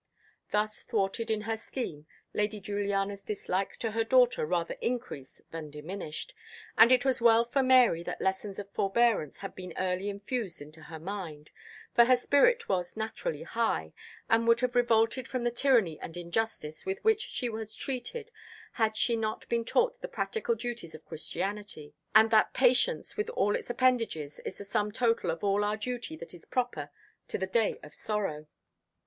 Thus 0.49 0.81
thwarted 0.81 1.29
in 1.29 1.41
her 1.41 1.55
scheme, 1.55 2.07
Lady 2.33 2.59
Juliana's 2.59 3.21
dislike 3.21 3.77
to 3.77 3.91
her 3.91 4.03
daughter 4.03 4.47
rather 4.47 4.73
increased 4.81 5.41
than 5.51 5.69
diminished; 5.69 6.33
and 6.75 6.91
it 6.91 7.05
was 7.05 7.21
well 7.21 7.45
for 7.45 7.61
Mary 7.61 8.01
that 8.01 8.19
lessons 8.19 8.57
of 8.57 8.67
forbearance 8.71 9.37
had 9.37 9.53
been 9.53 9.75
early 9.77 10.09
infused 10.09 10.59
into 10.59 10.81
her 10.81 10.97
mind; 10.97 11.51
for 11.93 12.05
her 12.05 12.15
spirit 12.15 12.67
was 12.67 12.97
naturally 12.97 13.43
high, 13.43 13.93
and 14.27 14.47
would 14.47 14.61
have 14.61 14.73
revolted 14.73 15.27
from 15.27 15.43
the 15.43 15.51
tyranny 15.51 15.99
and 15.99 16.17
injustice 16.17 16.83
with 16.83 16.97
which 17.03 17.21
she 17.21 17.47
was 17.47 17.75
treated 17.75 18.31
had 18.71 18.97
she 18.97 19.15
not 19.15 19.47
been 19.49 19.63
taught 19.63 20.01
the 20.01 20.07
practical 20.07 20.55
duties 20.55 20.95
of 20.95 21.05
Christianity, 21.05 21.93
and 22.15 22.31
that 22.31 22.55
"patience, 22.55 23.17
with 23.17 23.29
all 23.29 23.55
its 23.55 23.69
appendages, 23.69 24.39
is 24.39 24.55
the 24.57 24.65
sum 24.65 24.91
total 24.91 25.29
of 25.29 25.43
all 25.43 25.63
our 25.63 25.77
duty 25.77 26.15
that 26.15 26.33
is 26.33 26.43
proper 26.43 26.89
to 27.27 27.37
the 27.37 27.45
day 27.45 27.77
of 27.83 27.93
sorrow." 27.93 28.47